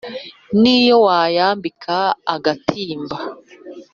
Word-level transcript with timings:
N' 0.59 0.65
iyo 0.77 0.95
wayambika 1.05 1.95
agatimba 2.35 3.17